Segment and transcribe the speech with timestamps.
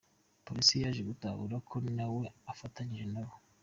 [0.45, 3.35] Polisi yaje gutahura ko na we afatanyije nabo.